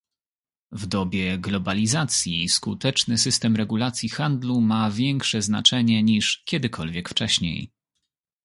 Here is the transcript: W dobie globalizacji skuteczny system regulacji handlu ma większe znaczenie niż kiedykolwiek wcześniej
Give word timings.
W 0.71 0.85
dobie 0.87 1.37
globalizacji 1.37 2.49
skuteczny 2.49 3.17
system 3.17 3.55
regulacji 3.55 4.09
handlu 4.09 4.61
ma 4.61 4.91
większe 4.91 5.41
znaczenie 5.41 6.03
niż 6.03 6.43
kiedykolwiek 6.45 7.09
wcześniej 7.09 7.71